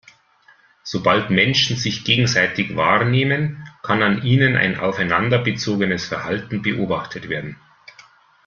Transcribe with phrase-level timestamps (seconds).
[0.81, 7.55] Sobald Menschen sich gegenseitig wahrnehmen, kann an ihnen ein aufeinander bezogenes Verhalten beobachtet werden.